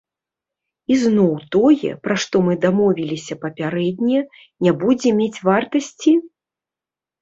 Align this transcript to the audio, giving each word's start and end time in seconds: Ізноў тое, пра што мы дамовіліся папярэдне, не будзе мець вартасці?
Ізноў 0.95 1.33
тое, 1.57 1.91
пра 2.07 2.15
што 2.25 2.35
мы 2.49 2.57
дамовіліся 2.65 3.39
папярэдне, 3.47 4.19
не 4.67 4.77
будзе 4.85 5.17
мець 5.23 5.43
вартасці? 5.49 6.21